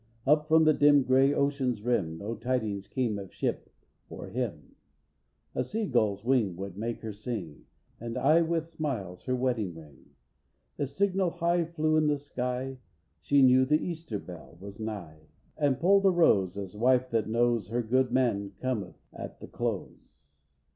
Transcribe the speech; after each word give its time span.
Up 0.25 0.47
from 0.47 0.63
the 0.63 0.73
dim 0.73 1.03
grey 1.03 1.31
ocean's 1.31 1.83
rim 1.83 2.17
No 2.17 2.33
tidings 2.33 2.87
came 2.87 3.19
of 3.19 3.31
ship, 3.31 3.69
or 4.09 4.29
him. 4.29 4.75
A 5.53 5.63
sea 5.63 5.85
gull's 5.85 6.25
wing 6.25 6.55
would 6.55 6.75
make 6.75 7.01
her 7.01 7.13
sing, 7.13 7.65
And 7.99 8.17
eye 8.17 8.41
with 8.41 8.67
smiles 8.67 9.25
her 9.25 9.35
wedding 9.35 9.75
ring. 9.75 10.05
If 10.79 10.89
signal 10.89 11.29
high 11.29 11.65
flew 11.65 11.97
in 11.97 12.07
the 12.07 12.17
sky, 12.17 12.79
She 13.19 13.43
knew 13.43 13.63
the 13.63 13.77
Easter 13.79 14.17
Bell 14.17 14.57
was 14.59 14.79
nigh, 14.79 15.27
And 15.55 15.79
pulled 15.79 16.03
a 16.07 16.09
rose, 16.09 16.57
as 16.57 16.75
wife 16.75 17.11
that 17.11 17.29
knows 17.29 17.67
Her 17.67 17.83
good 17.83 18.09
man 18.11 18.53
cometh 18.59 18.97
at 19.13 19.39
the 19.39 19.45
close. 19.47 20.23